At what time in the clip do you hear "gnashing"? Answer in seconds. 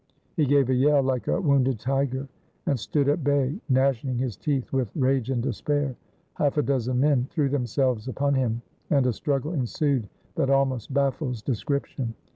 3.69-4.17